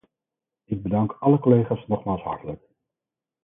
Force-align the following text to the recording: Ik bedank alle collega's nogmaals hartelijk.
Ik 0.63 0.81
bedank 0.81 1.15
alle 1.19 1.39
collega's 1.39 1.87
nogmaals 1.87 2.21
hartelijk. 2.21 2.67